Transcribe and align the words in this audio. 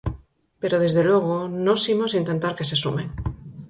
Pero, 0.61 0.81
desde 0.83 1.03
logo, 1.09 1.35
nós 1.65 1.81
imos 1.93 2.17
intentar 2.21 2.53
que 2.57 2.67
se 2.69 2.79
sumen. 2.83 3.07